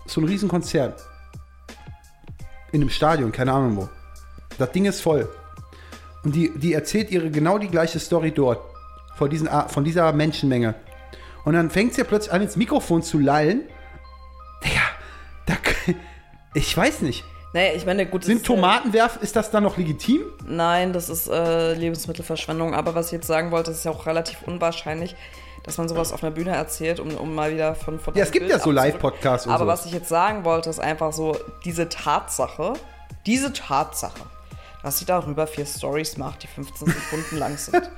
[0.06, 1.04] So ein Riesenkonzert.
[2.72, 3.90] In einem Stadion, keine Ahnung wo.
[4.58, 5.30] Das Ding ist voll.
[6.24, 8.60] Und die, die erzählt ihre genau die gleiche Story dort.
[9.16, 10.76] Vor diesen, von dieser Menschenmenge.
[11.44, 13.64] Und dann fängt sie ja plötzlich an, ins Mikrofon zu lallen.
[14.64, 14.82] Digga,
[15.46, 15.56] da,
[16.54, 17.24] ich weiß nicht.
[17.54, 18.24] Naja, ich meine, gut.
[18.24, 20.22] Sind ist, äh, Tomaten werfen, ist das dann noch legitim?
[20.46, 22.76] Nein, das ist äh, Lebensmittelverschwendung.
[22.76, 25.16] Aber was ich jetzt sagen wollte, ist ja auch relativ unwahrscheinlich,
[25.64, 28.32] dass man sowas auf einer Bühne erzählt, um, um mal wieder von, von Ja, es
[28.32, 28.72] gibt Bild ja so.
[28.72, 29.68] Live-Podcasts und Aber so.
[29.68, 32.74] was ich jetzt sagen wollte, ist einfach so, diese Tatsache,
[33.26, 34.22] diese Tatsache,
[34.88, 37.82] dass sie darüber vier Stories macht, die 15 Sekunden lang sind.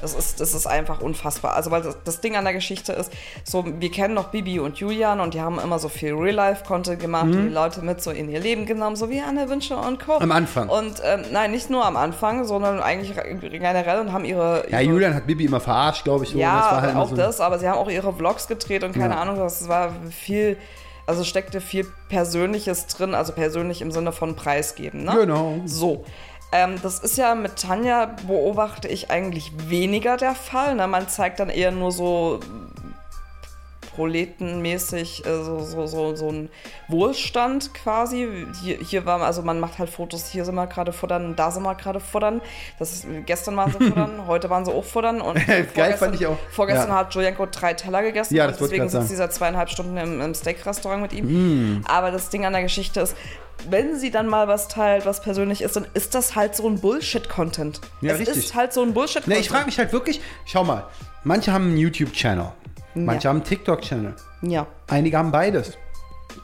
[0.00, 1.54] Das ist, das ist einfach unfassbar.
[1.54, 3.12] Also, weil das, das Ding an der Geschichte ist,
[3.44, 7.26] so, wir kennen noch Bibi und Julian und die haben immer so viel Real-Life-Content gemacht,
[7.28, 10.16] die Leute mit so in ihr Leben genommen, so wie Anne Wünsche und Co.
[10.16, 10.22] Mhm.
[10.22, 10.68] Am Anfang.
[10.68, 14.64] Und ähm, nein, nicht nur am Anfang, sondern eigentlich generell und haben ihre.
[14.70, 16.34] Ja, ihre Julian hat Bibi immer verarscht, glaube ich.
[16.34, 18.92] Ja, das war halt auch so das, aber sie haben auch ihre Vlogs gedreht und
[18.92, 19.20] keine Ja.
[19.20, 20.56] Ahnung, das war viel,
[21.06, 25.14] also steckte viel Persönliches drin, also persönlich im Sinne von Preisgeben, ne?
[25.16, 25.60] Genau.
[25.66, 26.04] So.
[26.52, 30.74] Ähm, das ist ja mit Tanja, beobachte ich eigentlich weniger der Fall.
[30.74, 30.86] Ne?
[30.86, 32.40] Man zeigt dann eher nur so
[33.94, 36.48] proletenmäßig äh, so, so, so, so ein
[36.88, 38.28] Wohlstand quasi.
[38.62, 41.62] Hier, hier war, also man macht halt Fotos, hier sind wir gerade futtern, da sind
[41.62, 42.40] wir gerade futtern.
[42.78, 45.20] Das ist, gestern waren sie futtern, heute waren sie auch futtern.
[45.20, 46.38] Und Geil vorgestern- fand ich auch.
[46.50, 46.96] Vorgestern Ja.
[46.96, 48.34] hat Julienko drei Teller gegessen.
[48.34, 51.78] Ja, das deswegen sitzt sie seit zweieinhalb Stunden im, im Steak-Restaurant mit ihm.
[51.78, 51.84] Mm.
[51.86, 53.16] Aber das Ding an der Geschichte ist,
[53.68, 56.80] wenn sie dann mal was teilt, was persönlich ist, dann ist das halt so ein
[56.80, 57.80] Bullshit-Content.
[58.00, 58.36] Ja, es richtig.
[58.38, 59.34] ist halt so ein Bullshit-Content.
[59.36, 60.84] Ne, ich frage mich halt wirklich, schau mal,
[61.22, 62.50] manche haben einen YouTube-Channel,
[62.94, 63.28] manche Ja.
[63.30, 64.66] haben einen TikTok-Channel, Ja.
[64.88, 65.76] einige haben beides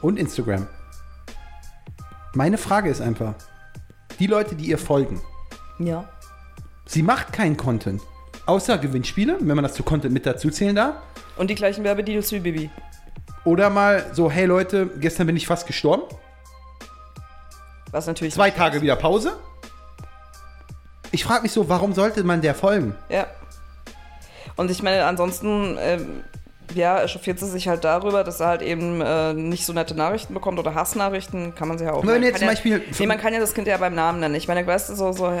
[0.01, 0.67] und Instagram.
[2.33, 3.33] Meine Frage ist einfach,
[4.19, 5.21] die Leute, die ihr folgen,
[5.79, 6.05] Ja.
[6.85, 8.01] sie macht keinen Content,
[8.45, 10.95] außer Gewinnspiele, wenn man das zu Content mit dazu zählen darf,
[11.37, 12.69] Und die gleichen Werbedeals wie Bibi.
[13.45, 16.03] oder mal so, hey Leute, gestern bin ich fast gestorben,
[17.91, 18.33] Was natürlich.
[18.33, 19.33] zwei Tage wieder Pause.
[21.11, 22.95] Ich frage mich so, warum sollte man der folgen?
[23.09, 23.25] Ja.
[24.57, 26.23] Und ich meine, ansonsten, ähm,
[26.75, 30.33] ja, echauffiert sie sich halt darüber, dass er halt eben äh, nicht so nette Nachrichten
[30.33, 32.01] bekommt oder Hassnachrichten, kann man sie ja auch.
[32.05, 33.95] Wenn man jetzt kann zum ja, Beispiel- Nee, man kann ja das Kind ja beim
[33.95, 34.35] Namen nennen.
[34.35, 35.31] Ich meine, weißt du, so, so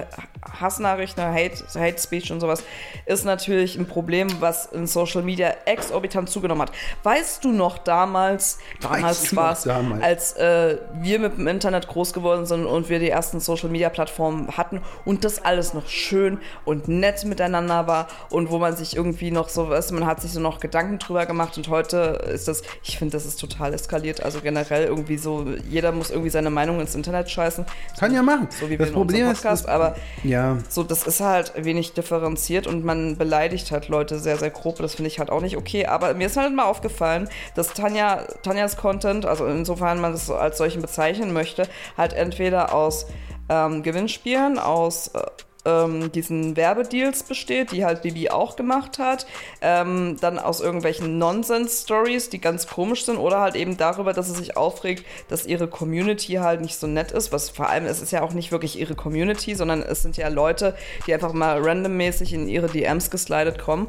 [0.59, 2.63] Hassnachrichten, Hate, Hate Speech und sowas
[3.05, 6.71] ist natürlich ein Problem, was in Social Media exorbitant zugenommen hat.
[7.03, 9.67] Weißt du noch damals, damals war es,
[10.01, 13.89] als äh, wir mit dem Internet groß geworden sind und wir die ersten Social Media
[13.89, 18.95] Plattformen hatten und das alles noch schön und nett miteinander war und wo man sich
[18.95, 21.97] irgendwie noch so, weißt du, man hat sich so noch Gedanken drüber gemacht und heute
[22.33, 24.23] ist das, ich finde, das ist total eskaliert.
[24.23, 27.65] Also generell irgendwie so, jeder muss irgendwie seine Meinung ins Internet scheißen.
[27.99, 28.47] Kann ja machen.
[28.59, 31.53] So wie Das wir Problem in ist, Podcast, das- aber Ja, so, das ist halt
[31.55, 34.77] wenig differenziert und man beleidigt halt Leute sehr, sehr grob.
[34.77, 35.85] Das finde ich halt auch nicht okay.
[35.85, 40.35] Aber mir ist halt mal aufgefallen, dass Tanja, Tanjas Content, also insofern man das so
[40.35, 43.05] als solchen bezeichnen möchte, halt entweder aus
[43.49, 45.21] ähm, Gewinnspielen, aus äh,
[45.65, 49.25] ähm, diesen Werbedeals besteht, die halt Bibi auch gemacht hat,
[49.61, 54.35] ähm, dann aus irgendwelchen Nonsense-Stories, die ganz komisch sind, oder halt eben darüber, dass sie
[54.35, 58.11] sich aufregt, dass ihre Community halt nicht so nett ist, was vor allem, es ist
[58.11, 62.33] ja auch nicht wirklich ihre Community, sondern es sind ja Leute, die einfach mal randommäßig
[62.33, 63.87] in ihre DMs geslidet kommen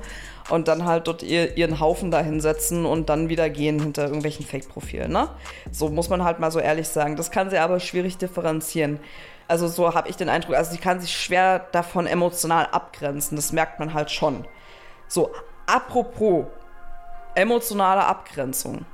[0.50, 4.44] und dann halt dort ihr, ihren Haufen da hinsetzen und dann wieder gehen hinter irgendwelchen
[4.44, 5.28] Fake-Profilen, ne?
[5.70, 7.16] So muss man halt mal so ehrlich sagen.
[7.16, 8.98] Das kann sie aber schwierig differenzieren.
[9.50, 13.34] Also so habe ich den Eindruck, also sie kann sich schwer davon emotional abgrenzen.
[13.34, 14.46] Das merkt man halt schon.
[15.08, 15.32] So,
[15.66, 16.44] apropos
[17.34, 18.84] emotionale Abgrenzung.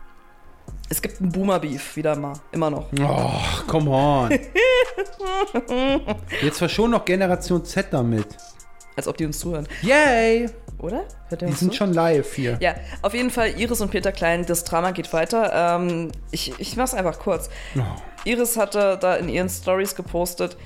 [0.89, 2.87] Es gibt einen Boomer-Beef, wieder mal, immer noch.
[2.99, 4.31] Oh, come on.
[6.41, 8.27] Jetzt verschon noch Generation Z damit.
[8.97, 9.69] Als ob die uns zuhören.
[9.83, 10.49] Yay!
[10.79, 11.05] Oder?
[11.31, 11.77] Die sind zu?
[11.79, 12.59] schon live hier.
[12.61, 15.79] Ja, auf jeden Fall Iris und Peter Klein, das Drama geht weiter.
[15.79, 17.49] Ähm, ich, ich mach's einfach kurz.
[18.25, 20.57] Iris hatte da in ihren Stories gepostet,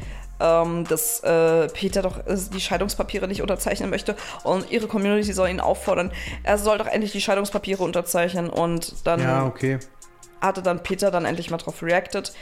[0.41, 5.49] ähm, dass äh, Peter doch äh, die Scheidungspapiere nicht unterzeichnen möchte und ihre Community soll
[5.49, 6.11] ihn auffordern,
[6.43, 9.79] er soll doch endlich die Scheidungspapiere unterzeichnen und dann Ja, okay.
[10.41, 12.33] hatte dann Peter dann endlich mal drauf reacted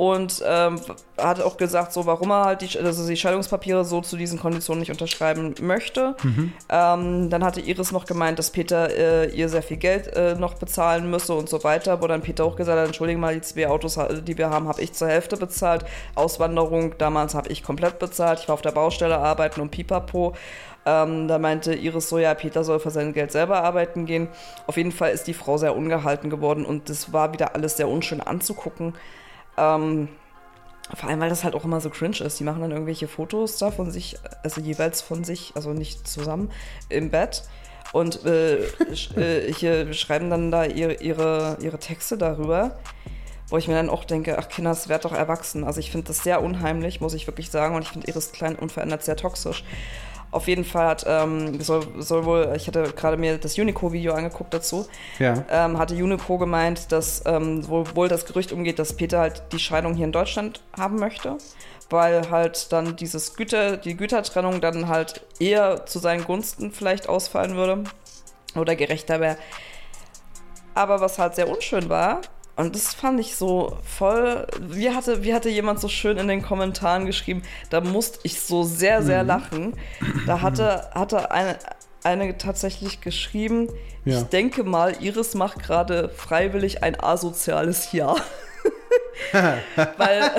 [0.00, 0.80] und ähm,
[1.18, 4.80] hat auch gesagt, so warum er halt die, also die Scheidungspapiere so zu diesen Konditionen
[4.80, 6.16] nicht unterschreiben möchte.
[6.70, 10.54] Ähm, dann hatte Iris noch gemeint, dass Peter äh, ihr sehr viel Geld äh, noch
[10.54, 13.68] bezahlen müsse und so weiter, wo dann Peter auch gesagt hat, entschuldige mal, die zwei
[13.68, 15.84] Autos, die wir haben, habe ich zur Hälfte bezahlt.
[16.14, 18.40] Auswanderung damals habe ich komplett bezahlt.
[18.40, 20.34] Ich war auf der Baustelle arbeiten und pipapo.
[20.86, 24.28] Ähm, da meinte Iris so, ja, Peter soll für sein Geld selber arbeiten gehen.
[24.66, 27.88] Auf jeden Fall ist die Frau sehr ungehalten geworden und das war wieder alles sehr
[27.88, 28.94] unschön anzugucken.
[29.56, 30.08] Ähm,
[30.94, 32.40] vor allem, weil das halt auch immer so cringe ist.
[32.40, 36.50] Die machen dann irgendwelche Fotos da von sich, also jeweils von sich, also nicht zusammen,
[36.88, 37.44] im Bett.
[37.92, 38.64] Und äh,
[39.16, 42.78] äh, hier schreiben dann da ihre, ihre, ihre Texte darüber,
[43.48, 45.64] wo ich mir dann auch denke, ach Kinder, es wird doch erwachsen.
[45.64, 47.74] Also ich finde das sehr unheimlich, muss ich wirklich sagen.
[47.74, 49.64] Und ich finde Iris Klein unverändert sehr toxisch.
[50.32, 54.54] Auf jeden Fall hat, ähm, soll, soll wohl, ich hatte gerade mir das Unico-Video angeguckt
[54.54, 54.86] dazu,
[55.18, 55.44] Ja.
[55.50, 59.94] ähm, hatte Unico gemeint, dass ähm, wohl, das Gerücht umgeht, dass Peter halt die Scheidung
[59.94, 61.36] hier in Deutschland haben möchte,
[61.90, 67.56] weil halt dann dieses Güter, die Gütertrennung dann halt eher zu seinen Gunsten vielleicht ausfallen
[67.56, 67.82] würde
[68.54, 69.36] oder gerechter wäre.
[70.74, 72.20] Aber was halt sehr unschön war,
[72.60, 74.46] und das fand ich so voll.
[74.60, 78.62] Wie hatte, wie hatte jemand so schön in den Kommentaren geschrieben, da musste ich so
[78.62, 79.74] sehr, sehr lachen.
[80.26, 81.58] Da hatte, hatte eine,
[82.04, 83.68] eine tatsächlich geschrieben,
[84.04, 84.18] Ja.
[84.18, 88.16] ich denke mal, Iris macht gerade freiwillig ein asoziales Jahr.
[89.96, 90.30] weil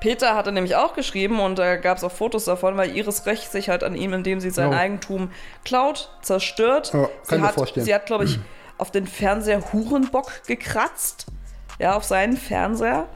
[0.00, 3.50] Peter hatte nämlich auch geschrieben und da gab es auch Fotos davon, weil Iris rächt
[3.50, 4.72] sich halt an ihm, indem sie sein Oh.
[4.72, 5.30] Eigentum
[5.64, 6.92] klaut, zerstört.
[6.92, 7.86] Ja, kann sie, ich mir hat, vorstellen.
[7.86, 8.38] sie hat, glaube ich,
[8.78, 11.26] auf den Fernseher Hurenbock gekratzt.
[11.78, 13.08] Ja, auf seinen Fernseher.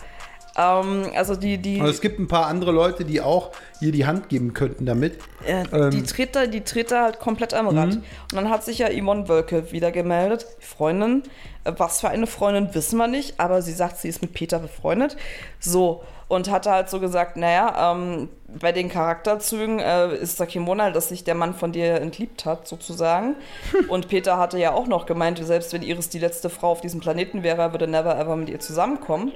[0.57, 4.07] Ähm, also die, die, Also es gibt ein paar andere Leute, die auch ihr die
[4.07, 5.19] Hand geben könnten damit.
[5.47, 7.95] äh, ähm, die tritt da, die tritt da halt komplett am Rad.
[7.95, 10.47] Und dann hat sich ja Yvonne Wölke wieder gemeldet.
[10.61, 11.23] Die Freundin,
[11.65, 14.59] äh, was für eine Freundin, wissen wir nicht, aber sie sagt, sie ist mit Peter
[14.59, 15.17] befreundet.
[15.61, 21.09] So, und hatte halt so gesagt, naja, ähm, bei den Charakterzügen äh, ist Wunder, dass
[21.09, 23.37] sich der Mann von dir entliebt hat, sozusagen.
[23.89, 27.01] und Peter hatte ja auch noch gemeint, selbst wenn Iris die letzte Frau auf diesem
[27.01, 29.33] Planeten wäre, er würde never ever mit ihr zusammenkommen.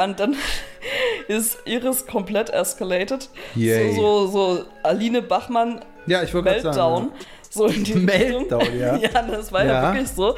[0.00, 0.36] Und dann
[1.28, 3.28] ist Iris komplett escalated.
[3.54, 3.94] Yay.
[3.94, 6.72] So, so, so Aline Bachmann Ja, ich Meltdown.
[6.72, 7.12] sagen.
[7.54, 8.80] So in die Meltdown, Richtung.
[8.80, 8.96] ja.
[8.96, 9.72] ja, das war ja.
[9.82, 9.92] Ja.
[9.92, 10.34] wirklich so,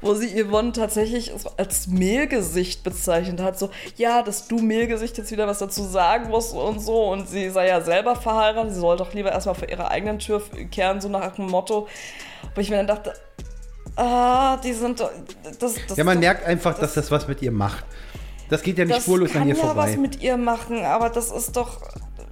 [0.00, 3.58] wo sie Yvonne tatsächlich als Mehlgesicht bezeichnet hat.
[3.58, 7.10] So, ja, dass du Mehlgesicht jetzt wieder was dazu sagen musst und so.
[7.10, 8.72] Und sie sei ja selber verheiratet.
[8.72, 10.40] Sie soll doch lieber erstmal vor ihrer eigenen Tür
[10.70, 11.88] kehren, so nach dem Motto.
[12.54, 13.12] Wo ich mir dann dachte,
[13.96, 15.10] ah, die sind doch.
[15.58, 17.84] Das, das Ja, man doch- merkt einfach, dass das was mit ihr macht.
[18.48, 19.90] Das geht ja nicht das spurlos kann an ihr ja vorbei.
[19.90, 21.80] was mit ihr machen, aber das ist doch.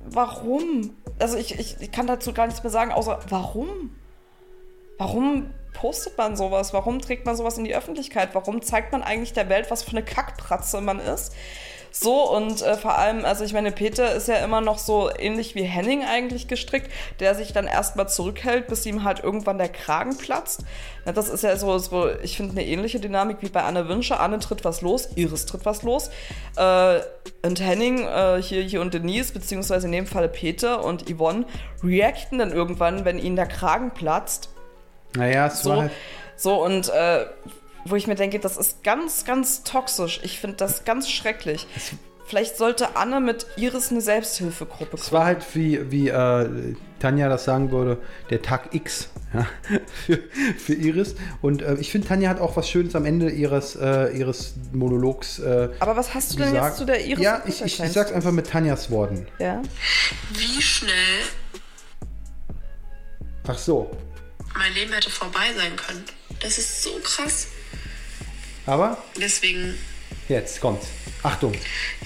[0.06, 0.90] Warum?
[1.18, 3.90] Also ich, ich, ich kann dazu gar nichts mehr sagen, außer warum?
[4.98, 6.72] Warum postet man sowas?
[6.72, 8.30] Warum trägt man sowas in die Öffentlichkeit?
[8.34, 11.34] Warum zeigt man eigentlich der Welt, was für eine Kackpratze man ist?
[11.96, 15.54] So, und äh, vor allem, also ich meine, Peter ist ja immer noch so ähnlich
[15.54, 20.18] wie Henning eigentlich gestrickt, der sich dann erstmal zurückhält, bis ihm halt irgendwann der Kragen
[20.18, 20.64] platzt.
[21.04, 24.18] Na, das ist ja so, so ich finde, eine ähnliche Dynamik wie bei Anne Wünsche.
[24.18, 26.10] Anne tritt was los, Iris tritt was los.
[26.56, 26.98] Äh,
[27.46, 31.46] und Henning, äh, hier, hier und Denise, beziehungsweise in dem Falle Peter und Yvonne,
[31.84, 34.48] reacten dann irgendwann, wenn ihnen der Kragen platzt.
[35.16, 35.92] Naja, es war So, halt,
[36.36, 37.26] so und äh,
[37.84, 40.20] wo ich mir denke, das ist ganz, ganz toxisch.
[40.22, 41.66] Ich finde das ganz schrecklich.
[42.26, 47.44] Vielleicht sollte Anne mit Iris eine Selbsthilfegruppe es war halt wie, wie äh, Tanja das
[47.44, 47.98] sagen würde,
[48.30, 49.46] der Tag X ja,
[50.06, 50.20] für,
[50.56, 51.16] für Iris.
[51.42, 55.38] Und äh, ich finde, Tanja hat auch was Schönes am Ende ihres, äh, ihres Monologs
[55.38, 56.68] äh, Aber was hast du denn gesagt.
[56.68, 57.22] jetzt zu der Iris?
[57.22, 59.26] Ja, ich, ich, ich sag's einfach mit Tanjas Worten.
[59.38, 59.60] Ja.
[60.32, 60.90] Wie schnell
[63.46, 63.90] Ach so.
[64.54, 66.04] Mein Leben hätte vorbei sein können.
[66.40, 67.48] Das ist so krass.
[68.66, 69.78] Aber Deswegen,
[70.28, 70.88] jetzt kommt's.
[71.22, 71.52] Achtung.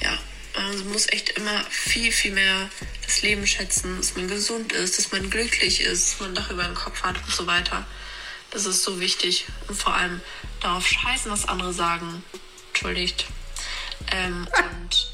[0.00, 0.18] ja,
[0.54, 2.68] man muss echt immer viel, viel mehr
[3.04, 6.64] das Leben schätzen, dass man gesund ist, dass man glücklich ist, dass man Dach über
[6.64, 7.86] den Kopf hat und so weiter.
[8.50, 9.46] Das ist so wichtig.
[9.68, 10.20] Und vor allem
[10.60, 12.22] darauf scheißen, was andere sagen.
[12.68, 13.26] Entschuldigt.
[14.12, 15.12] Ähm, und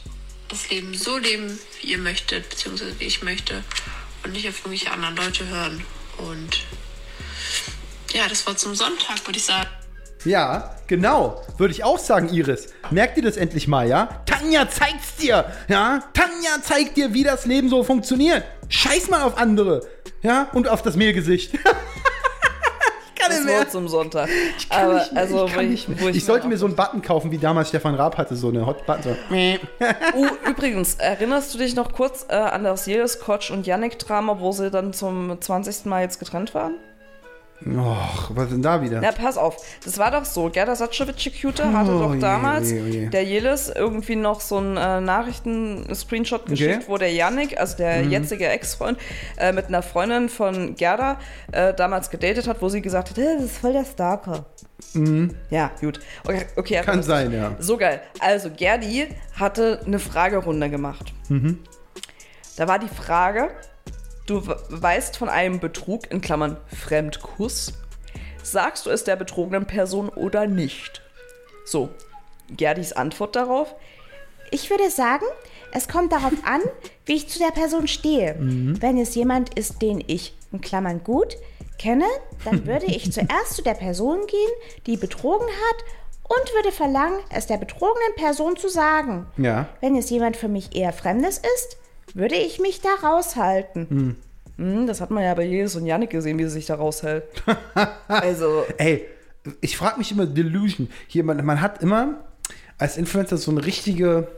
[0.48, 3.64] das Leben so leben, wie ihr möchtet, beziehungsweise wie ich möchte.
[4.22, 5.84] Und nicht auf irgendwelche anderen Leute hören.
[6.18, 6.64] Und
[8.14, 9.68] ja, das war zum Sonntag, würde ich sagen.
[10.24, 11.42] Ja, genau.
[11.58, 12.72] Würde ich auch sagen, Iris.
[12.90, 14.08] Merkt ihr das endlich mal, ja?
[14.24, 16.02] Tanja zeigt's dir, ja?
[16.14, 18.42] Tanja zeigt dir, wie das Leben so funktioniert.
[18.68, 19.86] Scheiß mal auf andere,
[20.22, 20.48] ja?
[20.54, 21.52] Und auf das Mehlgesicht.
[21.54, 23.58] ich kann Das nicht mehr.
[23.58, 24.30] Wort zum Sonntag.
[24.70, 26.08] kann Aber nicht mehr, also, ich, kann wo nicht mehr.
[26.08, 28.86] ich sollte mir so einen Button kaufen, wie damals Stefan Raab hatte, so eine Hot
[28.86, 29.02] Button.
[29.02, 29.16] So.
[30.14, 34.52] Uh, übrigens, erinnerst du dich noch kurz äh, an das Jelis Kotsch und Yannick-Drama, wo
[34.52, 35.84] sie dann zum 20.
[35.84, 36.76] Mal jetzt getrennt waren?
[37.66, 39.00] Och, was denn da wieder?
[39.00, 39.56] Na, pass auf.
[39.84, 40.50] Das war doch so.
[40.50, 43.06] Gerda Satschewitsche-Cute hatte Oh doch je, damals oh je, oh je.
[43.06, 48.10] der Jelis irgendwie noch so einen äh, Nachrichten-Screenshot geschickt, wo der Yannick, also der Mhm.
[48.10, 48.98] jetzige Ex-Freund,
[49.38, 51.18] äh, mit einer Freundin von Gerda
[51.52, 54.44] äh, damals gedatet hat, wo sie gesagt hat, "Äh, das ist voll der Stalker.
[55.50, 56.00] Ja, gut.
[56.26, 56.84] Okay, okay Mhm.
[56.84, 57.52] Kann sein, ja.
[57.58, 58.00] So geil.
[58.20, 59.06] Also, Gerdi
[59.38, 61.12] hatte eine Fragerunde gemacht.
[61.28, 61.60] Mhm.
[62.56, 63.48] Da war die Frage,
[64.26, 66.56] du we- weißt von einem Betrug, in Klammern
[66.86, 67.72] Fremdkuss.
[68.42, 71.02] Sagst du es der betrogenen Person oder nicht?
[71.64, 71.88] So,
[72.50, 73.74] Gerdis Antwort darauf.
[74.50, 75.24] Ich würde sagen,
[75.72, 76.60] es kommt darauf an,
[77.06, 78.36] wie ich zu der Person stehe.
[78.38, 81.36] Wenn es jemand ist, den ich, in Klammern gut,
[81.78, 82.04] kenne,
[82.44, 84.50] dann würde ich zuerst zu der Person gehen,
[84.86, 85.84] die betrogen hat
[86.38, 89.26] und würde verlangen, es der betrogenen Person zu sagen.
[89.38, 89.68] Ja.
[89.80, 91.76] Wenn es jemand für mich eher Fremdes ist,
[92.14, 94.16] würde ich mich da raushalten.
[94.56, 97.24] Hm, das hat man ja bei Jesus und Yannick gesehen, wie sie sich da raushält.
[98.08, 99.06] also, Ey,
[99.60, 100.88] ich frage mich immer Delusion.
[101.08, 102.24] Hier, man, man hat immer
[102.78, 104.28] als Influencer so eine richtige,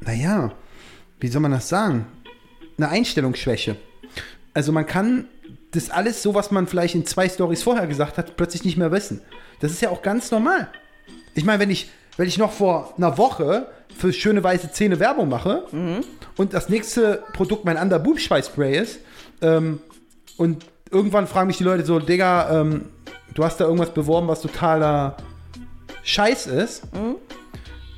[0.00, 0.52] naja,
[1.20, 2.06] wie soll man das sagen?
[2.76, 3.76] Eine Einstellungsschwäche.
[4.54, 5.26] Also man kann
[5.72, 8.92] das alles, so was man vielleicht in zwei Stories vorher gesagt hat, plötzlich nicht mehr
[8.92, 9.20] wissen.
[9.60, 10.68] Das ist ja auch ganz normal.
[11.34, 13.66] Ich meine, wenn ich, wenn ich noch vor einer Woche
[13.98, 15.64] für schöne weiße Zähne Werbung mache
[16.36, 19.00] und das nächste Produkt mein Boob Spray ist
[19.42, 19.80] ähm,
[20.36, 22.86] und irgendwann fragen mich die Leute so, Digga, ähm,
[23.34, 25.16] du hast da irgendwas beworben, was totaler
[26.02, 26.82] Scheiß ist.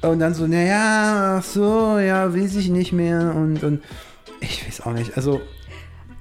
[0.03, 3.83] Und dann so, naja, ach so, ja, weiß ich nicht mehr und, und
[4.41, 5.17] ich weiß auch nicht.
[5.17, 5.43] Also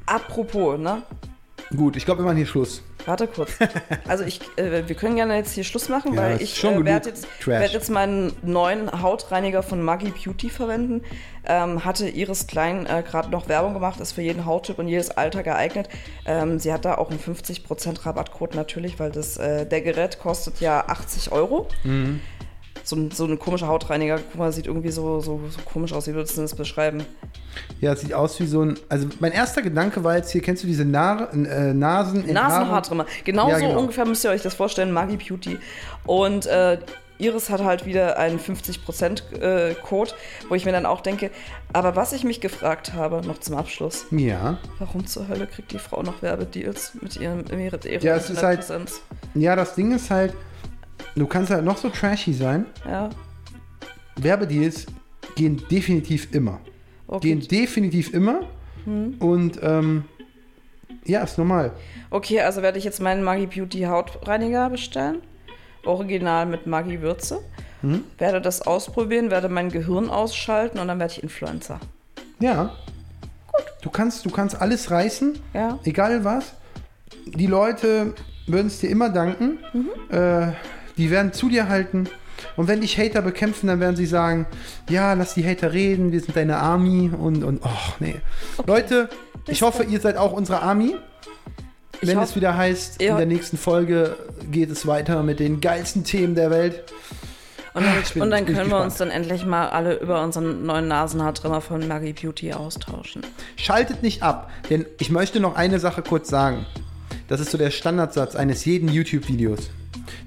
[0.05, 1.03] apropos, ne?
[1.75, 2.83] gut, ich glaube, wir machen hier Schluss.
[3.05, 3.51] Warte kurz.
[4.07, 7.09] Also ich, äh, wir können gerne jetzt hier Schluss machen, Ja, weil ich äh, werde
[7.09, 11.03] jetzt, werd jetzt meinen neuen Hautreiniger von Maggi Beauty verwenden.
[11.45, 15.11] Ähm, hatte Iris Klein äh, gerade noch Werbung gemacht, ist für jeden Hauttyp und jedes
[15.11, 15.89] Alter geeignet.
[16.25, 20.59] Ähm, sie hat da auch einen 50% Rabattcode natürlich, weil das, äh, der Gerät kostet
[20.59, 21.67] ja 80 Euro.
[21.83, 22.21] Mhm.
[22.89, 26.07] So, ein, so ein komischer Hautreiniger, guck mal, sieht irgendwie so, so, so komisch aus.
[26.07, 27.05] Wie würdest du das beschreiben?
[27.81, 28.79] Ja, es sieht aus wie so ein.
[28.89, 32.25] Also, mein erster Gedanke war jetzt hier, kennst du diese Na äh, Nasen?
[32.33, 33.05] Nasenhaartrimmer.
[33.25, 33.79] Genau Ja, so genau.
[33.79, 35.59] ungefähr müsst ihr euch das vorstellen, Maggi Beauty.
[36.07, 36.79] Und äh,
[37.19, 40.11] Iris hat halt wieder einen 50% äh, Code,
[40.47, 41.29] wo ich mir dann auch denke,
[41.73, 44.57] aber was ich mich gefragt habe, noch zum Abschluss, Ja.
[44.79, 48.41] warum zur Hölle kriegt die Frau noch Werbedeals mit ihrem ihrer, ihrer Ja, es ist
[48.41, 48.65] halt-?
[49.35, 50.33] Ja, das Ding ist halt,
[51.15, 52.65] du kannst halt noch so trashy sein.
[52.85, 53.09] Ja,
[54.17, 54.85] Werbedeals
[55.35, 56.59] gehen definitiv immer.
[57.07, 57.29] okay.
[57.29, 58.41] Gehen definitiv immer.
[58.85, 59.15] Hm.
[59.19, 60.03] Und ähm,
[61.05, 61.71] ja, ist normal.
[62.11, 65.21] okay, also werde ich jetzt meinen Maggi Beauty Hautreiniger bestellen.
[65.85, 67.39] Original mit Maggi Würze.
[67.81, 68.03] Hm?
[68.17, 71.79] Werde das ausprobieren, werde mein Gehirn ausschalten und dann werde ich Influencer.
[72.39, 72.75] Ja.
[73.51, 73.65] Gut.
[73.81, 75.79] Du kannst, du kannst alles reißen, Ja.
[75.85, 76.53] egal was.
[77.25, 78.13] Die Leute
[78.47, 79.59] würden es dir immer danken.
[79.73, 79.89] Mhm.
[80.13, 80.51] Äh,
[80.99, 82.07] die werden zu dir halten.
[82.55, 84.45] Und wenn dich Hater bekämpfen, dann werden sie sagen,
[84.89, 88.15] ja, lass die Hater reden, wir sind deine Army und, und oh, nee.
[88.65, 89.09] Leute,
[89.47, 90.95] ich hoffe, ihr seid auch unsere Army.
[92.01, 94.15] Wenn es wieder heißt, in der nächsten Folge
[94.51, 96.83] geht es weiter mit den geilsten Themen der Welt.
[97.73, 98.99] Und dann, Ah, ich bin- und dann können wir uns gespannt.
[98.99, 103.21] dann endlich mal alle über unseren neuen Nasenhaartrimmer von Maggie Beauty austauschen.
[103.57, 106.65] Schaltet nicht ab, denn ich möchte noch eine Sache kurz sagen.
[107.27, 109.69] Das ist so der Standardsatz eines jeden YouTube-Videos.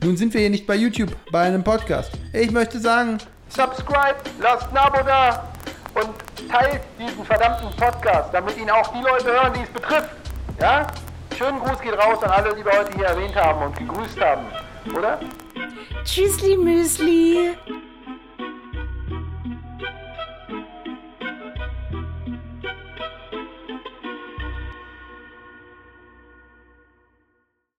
[0.03, 2.11] Nun sind wir hier nicht bei YouTube, bei einem Podcast.
[2.33, 5.49] Ich möchte sagen, Subscribe, lasst ein Abo da
[5.95, 10.11] und teilt diesen verdammten Podcast, damit ihn auch die Leute hören, die es betrifft.
[10.61, 10.89] Ja?
[11.39, 14.47] Schönen Gruß geht raus an alle, die wir heute hier erwähnt haben und gegrüßt haben.
[14.93, 15.21] Oder?
[16.05, 17.57] Tschüssli Müsli.